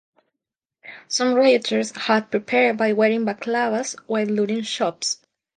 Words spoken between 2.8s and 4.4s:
wearing balaclavas while